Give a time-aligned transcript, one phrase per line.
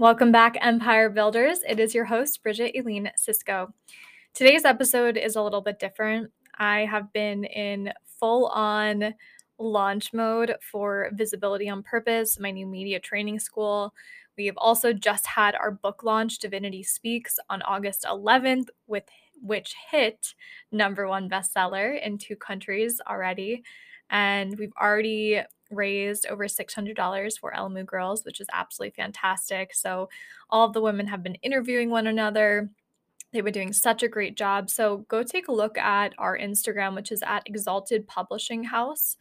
[0.00, 1.58] Welcome back, Empire Builders.
[1.68, 3.74] It is your host, Bridget Aileen Sicco.
[4.32, 6.30] Today's episode is a little bit different.
[6.58, 9.12] I have been in full on
[9.58, 13.92] launch mode for Visibility on Purpose, my new media training school.
[14.38, 19.04] We have also just had our book launch, Divinity Speaks, on August 11th, with
[19.42, 20.34] which hit
[20.72, 23.62] number one bestseller in two countries already.
[24.08, 29.74] And we've already raised over $600 for Elamu Girls, which is absolutely fantastic.
[29.74, 30.08] So,
[30.50, 32.70] all of the women have been interviewing one another.
[33.32, 34.70] They've been doing such a great job.
[34.70, 39.16] So, go take a look at our Instagram, which is at Exalted Publishing House,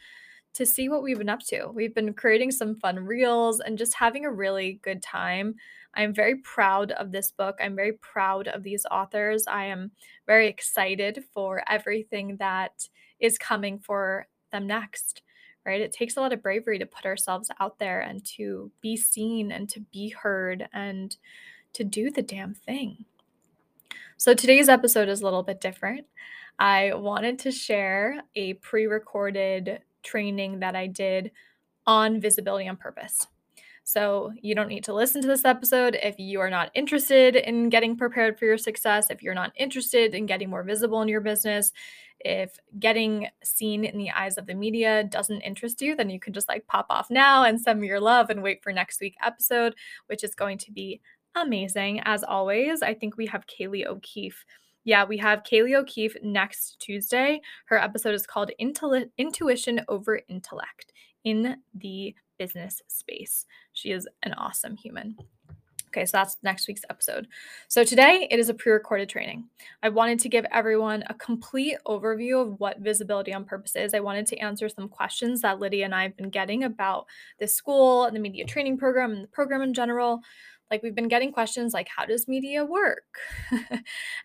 [0.56, 1.68] to see what we've been up to.
[1.74, 5.56] We've been creating some fun reels and just having a really good time.
[5.94, 7.58] I'm very proud of this book.
[7.62, 9.46] I'm very proud of these authors.
[9.48, 9.92] I am
[10.28, 12.88] very excited for everything that
[13.20, 15.22] is coming for them next
[15.66, 15.82] right?
[15.82, 19.52] It takes a lot of bravery to put ourselves out there and to be seen
[19.52, 21.16] and to be heard and
[21.74, 23.06] to do the damn thing.
[24.18, 26.06] So today's episode is a little bit different.
[26.58, 31.32] I wanted to share a pre recorded training that I did
[31.88, 33.28] on visibility on purpose.
[33.90, 37.70] So, you don't need to listen to this episode if you are not interested in
[37.70, 41.22] getting prepared for your success, if you're not interested in getting more visible in your
[41.22, 41.72] business,
[42.20, 46.34] if getting seen in the eyes of the media doesn't interest you, then you can
[46.34, 49.16] just like pop off now and send me your love and wait for next week
[49.26, 49.74] episode,
[50.06, 51.02] which is going to be
[51.34, 52.00] amazing.
[52.02, 54.46] As always, I think we have Kaylee O'Keefe.
[54.84, 57.42] Yeah, we have Kaylee O'Keefe next Tuesday.
[57.66, 63.46] Her episode is called Intu- Intuition Over Intellect in the business space.
[63.74, 65.16] She is an awesome human.
[65.90, 67.28] Okay, so that's next week's episode.
[67.68, 69.46] So today it is a pre recorded training.
[69.82, 73.96] I wanted to give everyone a complete overview of what visibility on purpose is.
[73.96, 77.08] I wanted to answer some questions that Lydia and I have been getting about
[77.40, 80.22] this school and the media training program and the program in general
[80.72, 83.18] like we've been getting questions like how does media work?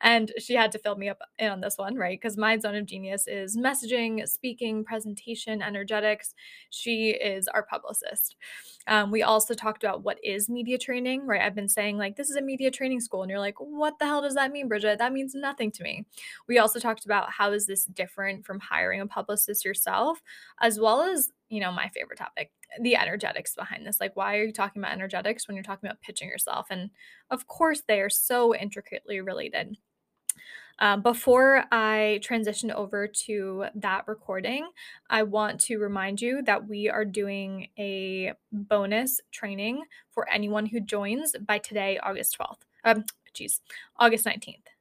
[0.00, 2.20] And she had to fill me up on this one right?
[2.20, 6.34] Because my zone of genius is messaging speaking presentation energetics.
[6.70, 8.36] She is our publicist.
[8.86, 11.40] Um, we also talked about what is media training right?
[11.40, 14.06] I've been saying like this is a media training school and you're like what the
[14.06, 14.98] hell does that mean bridget?
[14.98, 16.04] That means nothing to me.
[16.48, 20.20] We also talked about how is this different from hiring a publicist yourself
[20.60, 24.00] as well as you know my favorite topic the energetics behind this.
[24.00, 26.66] Like, why are you talking about energetics when you're talking about pitching yourself?
[26.70, 26.90] And
[27.30, 29.76] of course, they are so intricately related.
[30.80, 34.68] Um, before I transition over to that recording,
[35.08, 40.80] I want to remind you that we are doing a bonus training for anyone who
[40.80, 42.62] joins by today, August 12th.
[42.84, 43.60] Um, geez,
[43.98, 44.73] August 19th.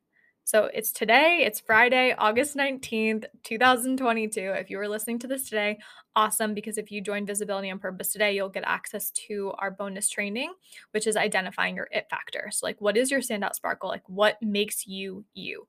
[0.45, 4.51] So it's today, it's Friday, August 19th, 2022.
[4.51, 5.79] If you were listening to this today,
[6.17, 10.09] awesome, because if you join Visibility on Purpose today, you'll get access to our bonus
[10.09, 10.53] training,
[10.91, 12.49] which is identifying your it factor.
[12.51, 13.87] So, like, what is your standout sparkle?
[13.89, 15.67] Like, what makes you you?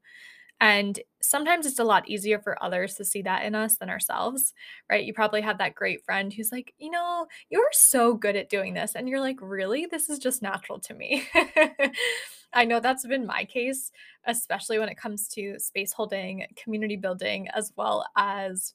[0.61, 4.55] And sometimes it's a lot easier for others to see that in us than ourselves,
[4.91, 5.05] right?
[5.05, 8.73] You probably have that great friend who's like, you know, you're so good at doing
[8.73, 8.95] this.
[8.95, 9.87] And you're like, really?
[9.87, 11.27] This is just natural to me.
[12.55, 13.91] I know that's been my case,
[14.27, 18.75] especially when it comes to space holding, community building, as well as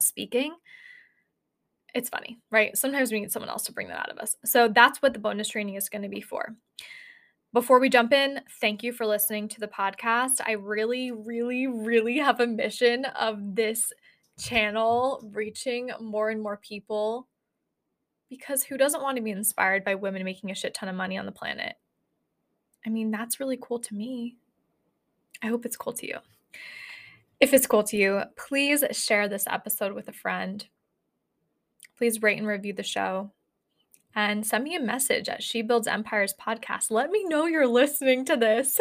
[0.00, 0.54] speaking.
[1.92, 2.76] It's funny, right?
[2.76, 4.36] Sometimes we need someone else to bring that out of us.
[4.44, 6.54] So that's what the bonus training is going to be for.
[7.52, 10.40] Before we jump in, thank you for listening to the podcast.
[10.46, 13.92] I really, really, really have a mission of this
[14.38, 17.26] channel reaching more and more people
[18.28, 21.18] because who doesn't want to be inspired by women making a shit ton of money
[21.18, 21.74] on the planet?
[22.86, 24.36] I mean, that's really cool to me.
[25.42, 26.18] I hope it's cool to you.
[27.40, 30.64] If it's cool to you, please share this episode with a friend.
[31.98, 33.32] Please rate and review the show
[34.14, 36.90] and send me a message at She Builds Empires podcast.
[36.90, 38.78] Let me know you're listening to this.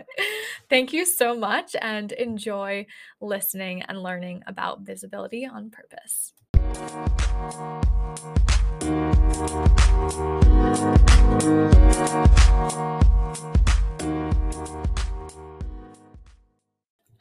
[0.70, 2.86] Thank you so much and enjoy
[3.20, 6.32] listening and learning about visibility on purpose.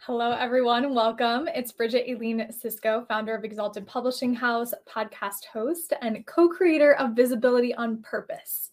[0.05, 0.95] Hello, everyone.
[0.95, 1.47] Welcome.
[1.53, 7.11] It's Bridget Aileen Sicco, founder of Exalted Publishing House, podcast host, and co creator of
[7.11, 8.71] Visibility on Purpose.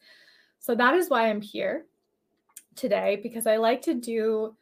[0.59, 1.85] So, that is why I'm here
[2.77, 4.57] today because I like to do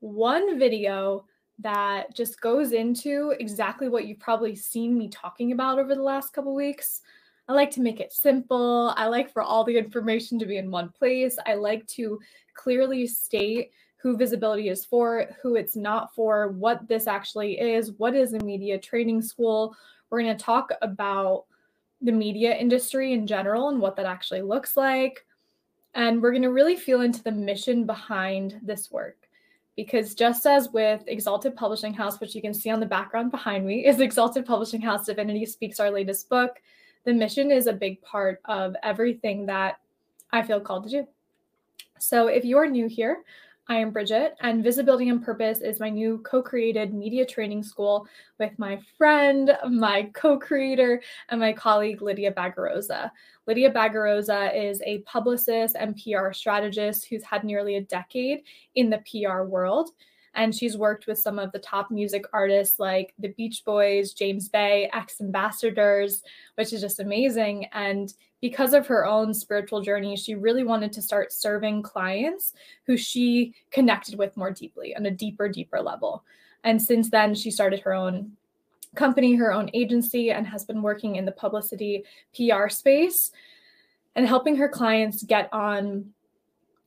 [0.00, 1.26] one video
[1.60, 6.32] that just goes into exactly what you've probably seen me talking about over the last
[6.32, 7.02] couple weeks.
[7.48, 8.92] I like to make it simple.
[8.96, 11.36] I like for all the information to be in one place.
[11.46, 12.18] I like to
[12.54, 13.70] clearly state
[14.02, 18.38] who visibility is for, who it's not for, what this actually is, what is a
[18.38, 19.76] media training school.
[20.08, 21.44] We're going to talk about
[22.00, 25.26] the media industry in general and what that actually looks like.
[25.94, 29.16] And we're going to really feel into the mission behind this work.
[29.76, 33.66] Because just as with Exalted Publishing House, which you can see on the background behind
[33.66, 36.60] me, is Exalted Publishing House Divinity Speaks, our latest book,
[37.04, 39.80] the mission is a big part of everything that
[40.32, 41.06] I feel called to do.
[41.98, 43.24] So if you are new here,
[43.70, 48.04] I am Bridget, and Visibility and Purpose is my new co created media training school
[48.40, 53.12] with my friend, my co creator, and my colleague, Lydia Bagarozza.
[53.46, 58.42] Lydia Bagarozza is a publicist and PR strategist who's had nearly a decade
[58.74, 59.90] in the PR world.
[60.34, 64.48] And she's worked with some of the top music artists like the Beach Boys, James
[64.48, 66.22] Bay, X Ambassadors,
[66.54, 67.66] which is just amazing.
[67.72, 72.54] And because of her own spiritual journey, she really wanted to start serving clients
[72.86, 76.24] who she connected with more deeply on a deeper, deeper level.
[76.64, 78.32] And since then, she started her own
[78.94, 82.04] company, her own agency, and has been working in the publicity
[82.34, 83.30] PR space
[84.16, 86.12] and helping her clients get on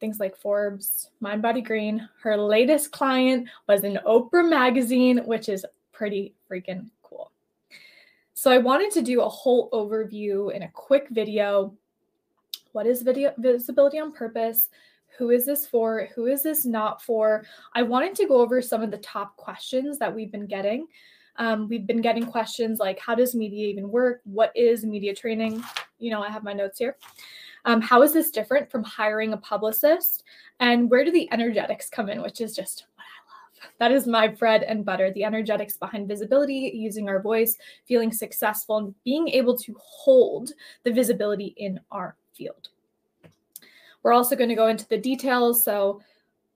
[0.04, 2.10] things like Forbes, Mind Body Green.
[2.22, 7.32] Her latest client was in Oprah Magazine, which is pretty freaking cool.
[8.34, 11.74] so I wanted to do a whole overview in a quick video.
[12.74, 14.68] What is video visibility on purpose?
[15.18, 16.10] Who is this for?
[16.16, 17.46] Who is this not for?
[17.74, 20.86] I wanted to go over some of the top questions that we've been getting.
[21.38, 24.20] Um, we've been getting questions like how does media even work?
[24.26, 25.64] What is media training?
[25.98, 26.98] You know, I have my notes here.
[27.66, 30.24] Um, how is this different from hiring a publicist?
[30.60, 33.74] And where do the energetics come in, which is just what I love?
[33.80, 38.78] that is my bread and butter the energetics behind visibility, using our voice, feeling successful,
[38.78, 40.52] and being able to hold
[40.84, 42.70] the visibility in our field.
[44.04, 45.64] We're also going to go into the details.
[45.64, 46.02] So,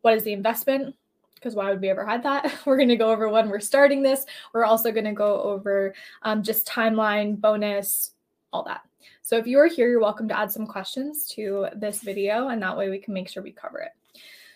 [0.02, 0.96] what is the investment?
[1.36, 2.52] Because why would we ever had that?
[2.66, 4.26] We're going to go over when we're starting this.
[4.54, 5.94] We're also going to go over
[6.24, 8.14] um, just timeline, bonus,
[8.52, 8.82] all that.
[9.22, 12.62] So if you are here, you're welcome to add some questions to this video, and
[12.62, 13.92] that way we can make sure we cover it.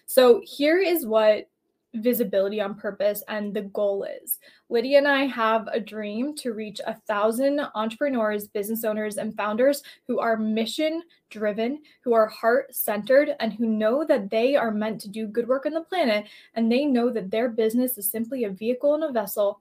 [0.05, 1.47] So here is what
[1.93, 4.39] visibility on purpose and the goal is.
[4.69, 9.83] Lydia and I have a dream to reach a thousand entrepreneurs, business owners, and founders
[10.07, 15.01] who are mission driven, who are heart centered, and who know that they are meant
[15.01, 16.27] to do good work on the planet.
[16.55, 19.59] And they know that their business is simply a vehicle and a vessel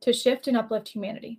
[0.00, 1.38] to shift and uplift humanity.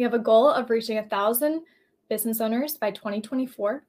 [0.00, 1.60] We have a goal of reaching a thousand
[2.08, 3.84] business owners by 2024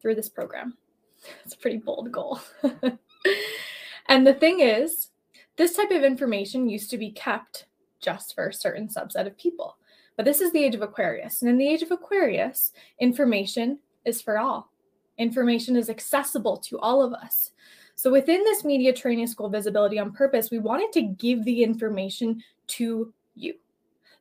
[0.00, 0.78] through this program.
[1.44, 2.40] It's a pretty bold goal.
[4.08, 5.10] and the thing is,
[5.56, 7.66] this type of information used to be kept
[8.00, 9.76] just for a certain subset of people.
[10.16, 11.42] But this is the age of Aquarius.
[11.42, 14.72] And in the age of Aquarius, information is for all.
[15.18, 17.50] Information is accessible to all of us.
[17.94, 22.42] So within this media training school, Visibility on Purpose, we wanted to give the information
[22.68, 23.52] to you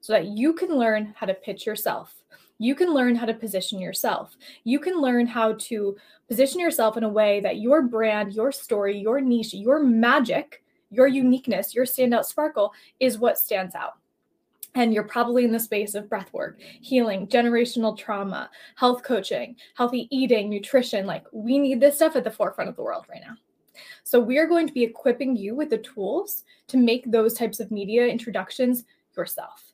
[0.01, 2.13] so that you can learn how to pitch yourself,
[2.61, 4.35] you can learn how to position yourself.
[4.65, 5.95] You can learn how to
[6.27, 10.61] position yourself in a way that your brand, your story, your niche, your magic,
[10.91, 13.93] your uniqueness, your standout sparkle is what stands out.
[14.75, 20.07] And you're probably in the space of breath work, healing, generational trauma, health coaching, healthy
[20.11, 21.07] eating, nutrition.
[21.07, 23.35] Like, we need this stuff at the forefront of the world right now.
[24.03, 27.59] So, we are going to be equipping you with the tools to make those types
[27.59, 28.83] of media introductions
[29.17, 29.68] yourself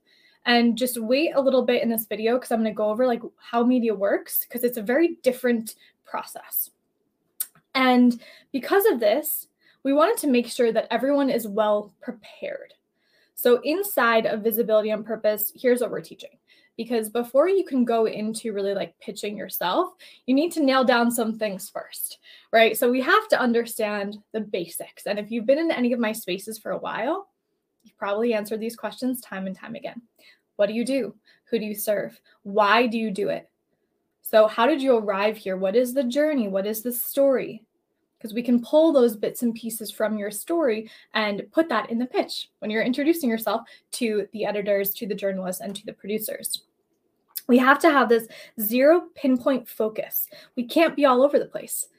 [0.46, 3.08] and just wait a little bit in this video because I'm going to go over
[3.08, 5.76] like how media works because it's a very different
[6.06, 6.70] process.
[7.74, 8.22] And
[8.52, 9.48] because of this,
[9.84, 12.74] we wanted to make sure that everyone is well prepared.
[13.36, 16.32] So inside of visibility on purpose, here's what we're teaching.
[16.78, 19.94] Because before you can go into really like pitching yourself,
[20.26, 22.18] you need to nail down some things first,
[22.52, 22.78] right?
[22.78, 25.06] So we have to understand the basics.
[25.06, 27.30] And if you've been in any of my spaces for a while,
[27.84, 30.02] you've probably answered these questions time and time again.
[30.56, 31.16] What do you do?
[31.46, 32.20] Who do you serve?
[32.44, 33.50] Why do you do it?
[34.22, 35.58] So, how did you arrive here?
[35.58, 36.48] What is the journey?
[36.48, 37.64] What is the story?
[38.18, 42.00] Because we can pull those bits and pieces from your story and put that in
[42.00, 43.62] the pitch when you're introducing yourself
[43.94, 46.64] to the editors, to the journalists, and to the producers.
[47.48, 48.28] We have to have this
[48.60, 50.28] zero pinpoint focus.
[50.56, 51.90] We can't be all over the place.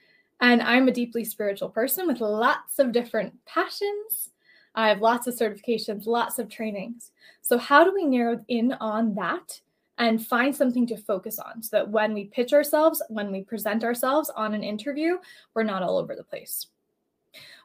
[0.40, 4.30] And I'm a deeply spiritual person with lots of different passions
[4.76, 7.10] I have lots of certifications, lots of trainings.
[7.40, 9.60] So, how do we narrow in on that
[9.98, 13.82] and find something to focus on so that when we pitch ourselves, when we present
[13.82, 15.16] ourselves on an interview,
[15.54, 16.66] we're not all over the place?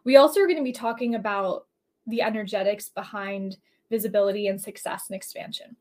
[0.05, 1.67] We also are going to be talking about
[2.07, 3.57] the energetics behind
[3.89, 5.75] visibility and success and expansion.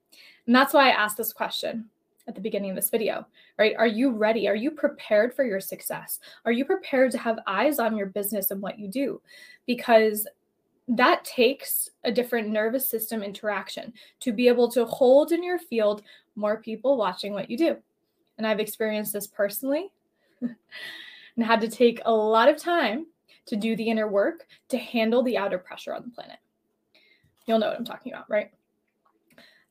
[0.47, 1.89] And that's why I asked this question
[2.27, 3.27] at the beginning of this video,
[3.59, 3.75] right?
[3.79, 4.49] Are you ready?
[4.49, 6.19] Are you prepared for your success?
[6.45, 9.23] Are you prepared to have eyes on your business and what you do?
[9.67, 10.27] Because
[10.91, 16.03] that takes a different nervous system interaction to be able to hold in your field
[16.35, 17.77] more people watching what you do.
[18.39, 19.93] And I've experienced this personally
[20.41, 23.07] and had to take a lot of time
[23.47, 26.39] to do the inner work to handle the outer pressure on the planet.
[27.47, 28.51] You'll know what I'm talking about, right?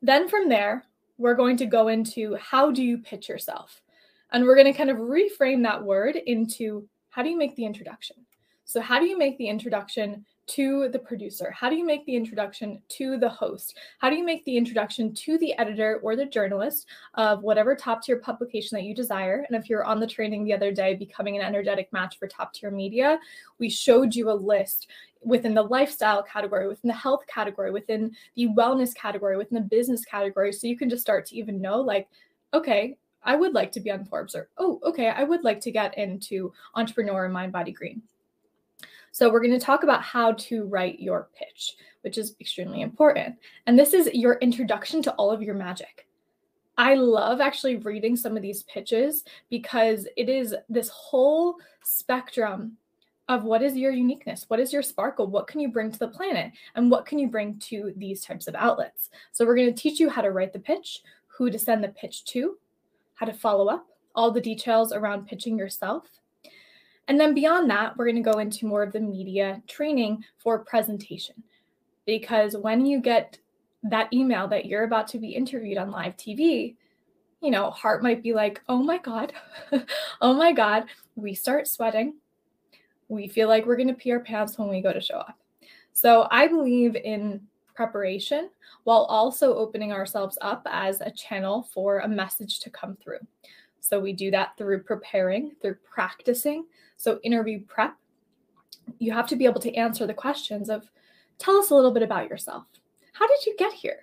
[0.02, 0.86] Then from there,
[1.18, 3.82] we're going to go into how do you pitch yourself?
[4.32, 7.66] And we're going to kind of reframe that word into how do you make the
[7.66, 8.16] introduction?
[8.64, 11.52] So, how do you make the introduction to the producer?
[11.52, 13.78] How do you make the introduction to the host?
[14.00, 18.04] How do you make the introduction to the editor or the journalist of whatever top
[18.04, 19.46] tier publication that you desire?
[19.48, 22.54] And if you're on the training the other day, becoming an energetic match for top
[22.54, 23.20] tier media,
[23.60, 24.88] we showed you a list
[25.22, 30.06] within the lifestyle category, within the health category, within the wellness category, within the business
[30.06, 30.52] category.
[30.52, 32.08] So you can just start to even know, like,
[32.54, 35.72] okay, I would like to be on Forbes, or oh, okay, I would like to
[35.72, 38.02] get into entrepreneur and mind body green.
[39.12, 43.36] So we're going to talk about how to write your pitch, which is extremely important.
[43.66, 46.08] And this is your introduction to all of your magic.
[46.78, 52.78] I love actually reading some of these pitches because it is this whole spectrum
[53.28, 56.08] of what is your uniqueness, what is your sparkle, what can you bring to the
[56.08, 59.10] planet, and what can you bring to these types of outlets.
[59.34, 61.90] So, we're going to teach you how to write the pitch, who to send the
[61.90, 62.58] pitch to,
[63.14, 63.86] how to follow up,
[64.16, 66.19] all the details around pitching yourself,
[67.10, 70.60] and then beyond that, we're going to go into more of the media training for
[70.60, 71.44] presentation.
[72.06, 73.40] Because when you get
[73.84, 76.76] that email that you're about to be interviewed on live TV,
[77.42, 79.34] you know, heart might be like, oh my God,
[80.22, 80.86] oh my God.
[81.16, 82.14] We start sweating.
[83.08, 85.40] We feel like we're going to pee our pants when we go to show up.
[85.94, 87.42] So I believe in
[87.74, 88.52] preparation
[88.84, 93.20] while also opening ourselves up as a channel for a message to come through.
[93.82, 96.66] So we do that through preparing, through practicing,
[97.00, 97.96] so, interview prep,
[98.98, 100.84] you have to be able to answer the questions of
[101.38, 102.66] tell us a little bit about yourself.
[103.14, 104.00] How did you get here?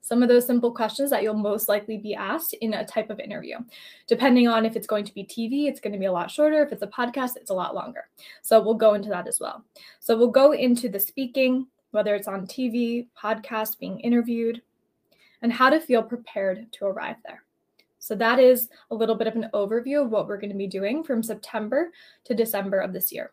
[0.00, 3.20] Some of those simple questions that you'll most likely be asked in a type of
[3.20, 3.58] interview.
[4.06, 6.62] Depending on if it's going to be TV, it's going to be a lot shorter.
[6.62, 8.08] If it's a podcast, it's a lot longer.
[8.40, 9.62] So we'll go into that as well.
[10.00, 14.62] So we'll go into the speaking, whether it's on TV, podcast, being interviewed,
[15.42, 17.44] and how to feel prepared to arrive there.
[18.02, 20.66] So that is a little bit of an overview of what we're going to be
[20.66, 21.92] doing from September
[22.24, 23.30] to December of this year.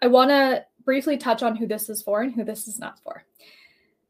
[0.00, 2.98] I want to briefly touch on who this is for and who this is not
[3.00, 3.24] for.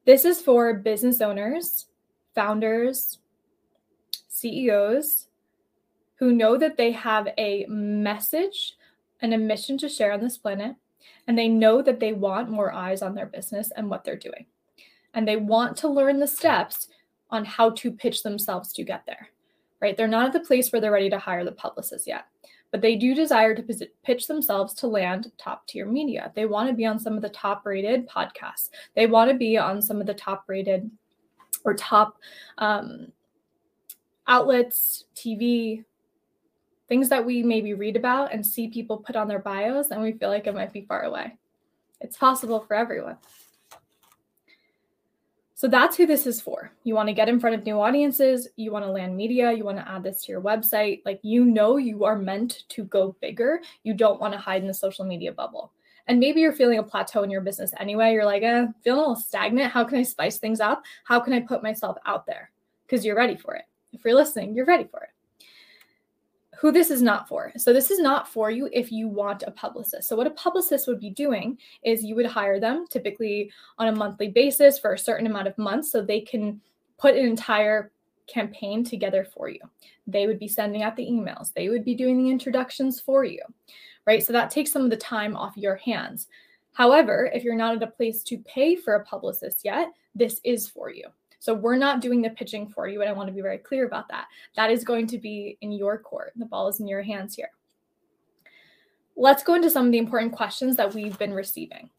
[0.05, 1.87] This is for business owners,
[2.37, 3.19] founders,
[4.29, 5.27] CEOs
[6.21, 8.77] who know that they have a message
[9.21, 10.77] and a mission to share on this planet,
[11.27, 14.47] and they know that they want more eyes on their business and what they're doing.
[15.15, 16.87] And they want to learn the steps
[17.31, 19.29] on how to pitch themselves to get there,
[19.81, 19.97] right?
[19.97, 22.27] They're not at the place where they're ready to hire the publicist yet,
[22.71, 26.33] but they do desire to pitch themselves to land top tier media.
[26.35, 29.57] They want to be on some of the top rated podcasts, they want to be
[29.59, 30.91] on some of the top rated
[31.65, 32.19] or top
[32.59, 33.09] um,
[34.27, 35.85] outlets, TV,
[36.89, 40.13] things that we maybe read about and see people put on their bios and we
[40.13, 41.37] feel like it might be far away.
[42.01, 43.17] It's possible for everyone.
[45.61, 46.73] So that's who this is for.
[46.85, 49.63] You want to get in front of new audiences, you want to land media, you
[49.63, 51.03] want to add this to your website.
[51.05, 53.61] Like you know you are meant to go bigger.
[53.83, 55.71] You don't want to hide in the social media bubble.
[56.07, 58.15] And maybe you're feeling a plateau in your business anyway.
[58.15, 59.71] You're like, eh, feeling a little stagnant.
[59.71, 60.83] How can I spice things up?
[61.05, 62.51] How can I put myself out there?
[62.87, 63.67] Because you're ready for it.
[63.93, 65.10] If you're listening, you're ready for it
[66.61, 67.53] who this is not for.
[67.57, 70.07] So, this is not for you if you want a publicist.
[70.07, 73.97] So, what a publicist would be doing is you would hire them typically on a
[73.97, 76.61] monthly basis for a certain amount of months so they can
[76.99, 77.93] put an entire
[78.27, 79.61] campaign together for you.
[80.07, 83.43] They would be sending out the emails, they would be doing the introductions for you,
[84.07, 84.23] right?
[84.23, 86.29] So, that takes some of the time off your hands.
[86.73, 90.69] However, if you're not at a place to pay for a publicist yet, this is
[90.69, 91.07] for you.
[91.41, 93.01] So we're not doing the pitching for you.
[93.01, 94.27] And I want to be very clear about that.
[94.57, 96.33] That is going to be in your court.
[96.37, 97.51] The ball is in your hands here.
[99.17, 101.91] Let's go into some of the important questions that we've been receiving.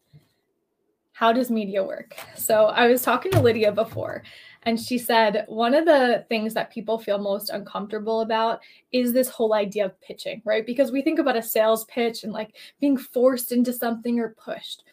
[1.12, 2.16] How does media work?
[2.36, 4.22] So I was talking to Lydia before,
[4.62, 8.60] and she said one of the things that people feel most uncomfortable about
[8.92, 10.64] is this whole idea of pitching, right?
[10.64, 14.84] Because we think about a sales pitch and like being forced into something or pushed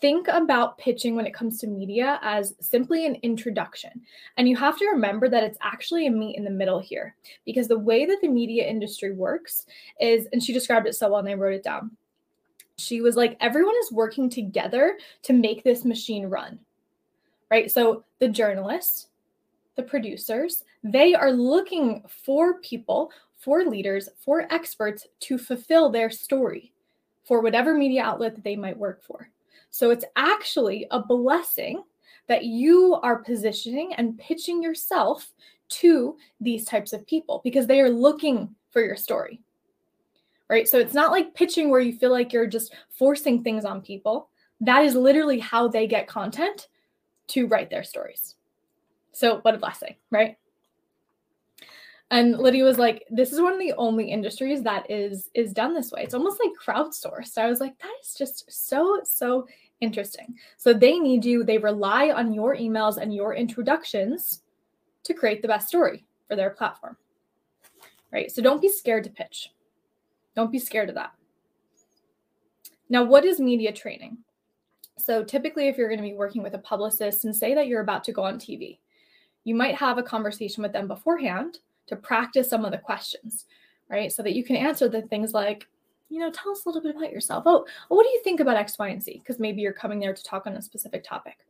[0.00, 4.00] think about pitching when it comes to media as simply an introduction.
[4.36, 7.68] And you have to remember that it's actually a meet in the middle here because
[7.68, 9.66] the way that the media industry works
[10.00, 11.90] is, and she described it so well, and I wrote it down.
[12.76, 16.60] She was like, everyone is working together to make this machine run,
[17.50, 17.70] right?
[17.70, 19.08] So the journalists,
[19.74, 26.72] the producers, they are looking for people, for leaders, for experts to fulfill their story
[27.24, 29.28] for whatever media outlet that they might work for.
[29.70, 31.82] So it's actually a blessing
[32.26, 35.32] that you are positioning and pitching yourself
[35.68, 39.40] to these types of people because they are looking for your story.
[40.48, 40.66] Right?
[40.66, 44.30] So it's not like pitching where you feel like you're just forcing things on people.
[44.60, 46.68] That is literally how they get content
[47.28, 48.34] to write their stories.
[49.12, 50.36] So, what a blessing, right?
[52.10, 55.74] And Lydia was like, "This is one of the only industries that is is done
[55.74, 56.02] this way.
[56.02, 59.46] It's almost like crowdsourced." I was like, "That is just so so
[59.80, 61.44] interesting." So they need you.
[61.44, 64.42] They rely on your emails and your introductions
[65.04, 66.96] to create the best story for their platform.
[68.10, 68.30] Right?
[68.32, 69.52] So don't be scared to pitch.
[70.34, 71.12] Don't be scared of that.
[72.88, 74.18] Now, what is media training?
[74.96, 77.82] So typically if you're going to be working with a publicist and say that you're
[77.82, 78.78] about to go on TV,
[79.44, 83.46] you might have a conversation with them beforehand to practice some of the questions,
[83.90, 84.12] right?
[84.12, 85.66] So that you can answer the things like,
[86.08, 87.44] you know, tell us a little bit about yourself.
[87.46, 89.20] Oh, what do you think about X, Y, and Z?
[89.22, 91.44] Because maybe you're coming there to talk on a specific topic.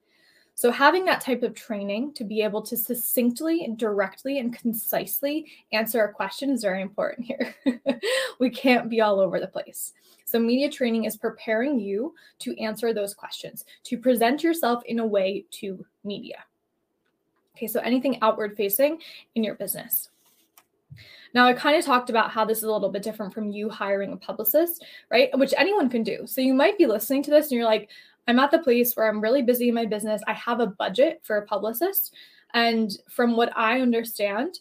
[0.59, 6.03] So, having that type of training to be able to succinctly, directly, and concisely answer
[6.03, 7.55] a question is very important here.
[8.41, 9.93] we can't be all over the place.
[10.25, 15.07] So, media training is preparing you to answer those questions, to present yourself in a
[15.07, 16.45] way to media.
[17.57, 19.01] Okay, so anything outward facing
[19.37, 20.11] in your business.
[21.35, 23.69] Now, I kind of talked about how this is a little bit different from you
[23.69, 25.31] hiring a publicist, right?
[25.39, 26.27] Which anyone can do.
[26.27, 27.91] So you might be listening to this and you're like,
[28.27, 30.23] I'm at the place where I'm really busy in my business.
[30.27, 32.15] I have a budget for a publicist.
[32.55, 34.61] And from what I understand,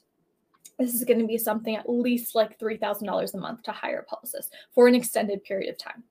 [0.80, 4.04] this is going to be something at least like $3,000 a month to hire a
[4.04, 6.04] publicist for an extended period of time.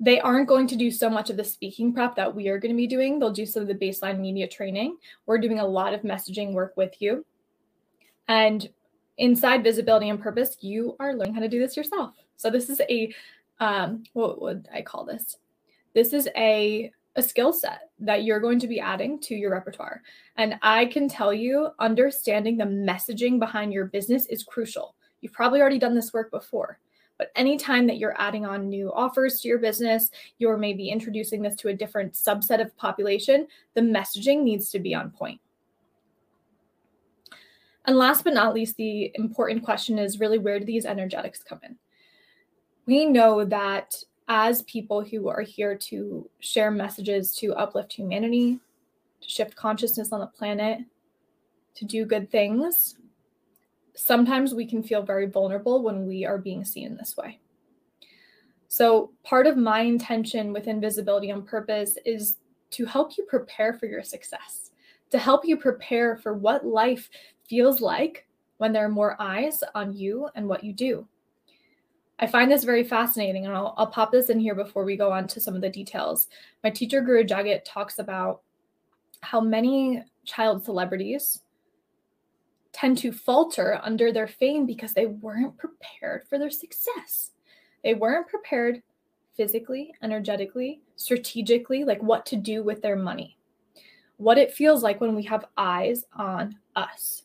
[0.00, 2.72] They aren't going to do so much of the speaking prep that we are going
[2.72, 3.18] to be doing.
[3.18, 4.96] They'll do some of the baseline media training.
[5.26, 7.24] We're doing a lot of messaging work with you.
[8.26, 8.68] And
[9.18, 12.14] inside visibility and purpose, you are learning how to do this yourself.
[12.36, 13.14] So this is a
[13.60, 15.36] um, what would I call this?
[15.94, 20.02] This is a a skill set that you're going to be adding to your repertoire.
[20.36, 24.96] And I can tell you, understanding the messaging behind your business is crucial.
[25.20, 26.80] You've probably already done this work before,
[27.16, 31.54] but anytime that you're adding on new offers to your business, you're maybe introducing this
[31.56, 35.40] to a different subset of population, the messaging needs to be on point.
[37.86, 41.60] And last but not least, the important question is really where do these energetics come
[41.62, 41.76] in?
[42.86, 43.94] We know that
[44.28, 48.58] as people who are here to share messages to uplift humanity,
[49.20, 50.80] to shift consciousness on the planet,
[51.74, 52.96] to do good things,
[53.94, 57.38] sometimes we can feel very vulnerable when we are being seen this way.
[58.68, 62.38] So, part of my intention with Invisibility on Purpose is
[62.70, 64.70] to help you prepare for your success,
[65.10, 67.08] to help you prepare for what life
[67.48, 68.26] feels like
[68.58, 71.06] when there are more eyes on you and what you do.
[72.18, 75.10] I find this very fascinating, and I'll, I'll pop this in here before we go
[75.10, 76.28] on to some of the details.
[76.62, 78.42] My teacher, Guru Jagat, talks about
[79.20, 81.40] how many child celebrities
[82.72, 87.32] tend to falter under their fame because they weren't prepared for their success.
[87.82, 88.82] They weren't prepared
[89.36, 93.38] physically, energetically, strategically, like what to do with their money,
[94.16, 97.23] what it feels like when we have eyes on us.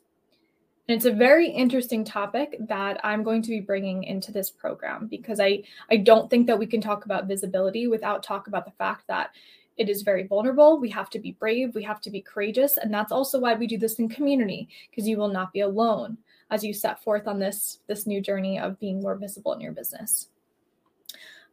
[0.90, 5.06] And it's a very interesting topic that I'm going to be bringing into this program
[5.06, 8.72] because I, I don't think that we can talk about visibility without talk about the
[8.72, 9.30] fact that
[9.78, 10.80] it is very vulnerable.
[10.80, 13.68] We have to be brave, we have to be courageous, and that's also why we
[13.68, 16.18] do this in community because you will not be alone
[16.50, 19.74] as you set forth on this this new journey of being more visible in your
[19.74, 20.30] business.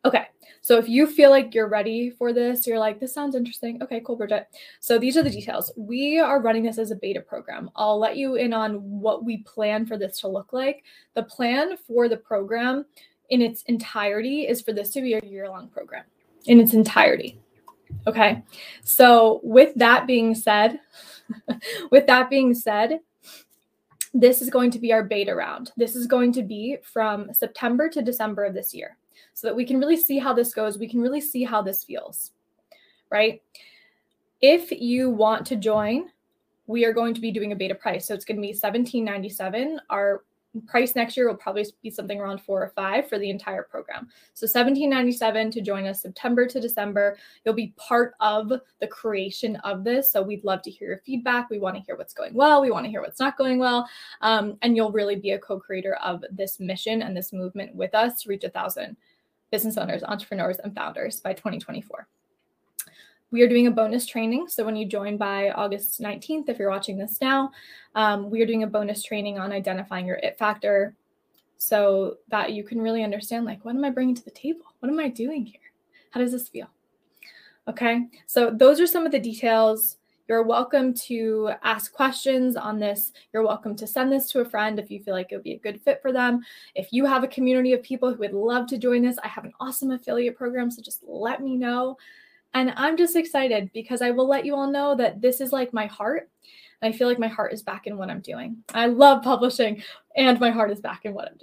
[0.05, 0.27] Okay,
[0.67, 3.81] so if you feel like you're ready for this, you're like, this sounds interesting.
[3.85, 4.49] Okay, cool, Bridget.
[4.81, 5.73] So these are the details.
[5.77, 7.71] We are running this as a beta program.
[7.77, 10.83] I'll let you in on what we plan for this to look like.
[11.15, 12.85] The plan for the program
[13.31, 16.03] in its entirety is for this to be a year long program
[16.47, 17.41] in its entirety.
[18.09, 18.43] Okay,
[18.83, 20.81] so with that being said,
[21.93, 22.99] with that being said,
[24.13, 25.71] this is going to be our beta round.
[25.77, 28.97] This is going to be from September to December of this year
[29.37, 30.79] so that we can really see how this goes.
[30.79, 32.33] We can really see how this feels,
[33.11, 33.43] right?
[34.41, 36.09] If you want to join,
[36.67, 38.09] we are going to be doing a beta price.
[38.09, 39.79] So it's going to be 1797.
[39.91, 40.25] Our
[40.67, 44.09] price next year will probably be something around four or five for the entire program.
[44.33, 47.19] So 1797 to join us September to December.
[47.45, 50.11] You'll be part of the creation of this.
[50.11, 51.51] So we'd love to hear your feedback.
[51.51, 52.63] We want to hear what's going well.
[52.63, 53.87] We want to hear what's not going well.
[54.23, 58.23] Um, and you'll really be a co-creator of this mission and this movement with us
[58.23, 58.97] to reach a thousand
[59.51, 62.07] business owners, entrepreneurs, and founders by 2024.
[63.31, 64.49] We are doing a bonus training.
[64.49, 67.51] So when you join by August 19th, if you're watching this now,
[67.95, 70.95] um, we are doing a bonus training on identifying your it factor
[71.59, 74.67] so that you can really understand like, what am I bringing to the table?
[74.81, 75.61] What am I doing here?
[76.11, 76.69] How does this feel?
[77.69, 78.07] Okay.
[78.27, 79.97] So those are some of the details.
[80.29, 83.13] You're welcome to ask questions on this.
[83.33, 85.53] You're welcome to send this to a friend if you feel like it would be
[85.53, 86.41] a good fit for them.
[86.75, 89.45] If you have a community of people who would love to join this, I have
[89.45, 90.71] an awesome affiliate program.
[90.71, 91.97] So just let me know.
[92.55, 95.73] And I'm just excited because I will let you all know that this is like
[95.73, 96.29] my heart.
[96.83, 98.65] I feel like my heart is back in what I'm doing.
[98.75, 99.83] I love publishing
[100.17, 101.39] and my heart is back in what I'm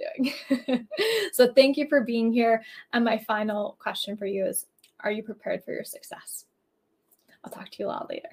[0.66, 0.88] doing.
[1.32, 2.62] so thank you for being here.
[2.92, 4.66] And my final question for you is
[5.00, 6.44] Are you prepared for your success?
[7.42, 8.28] I'll talk to you a lot later.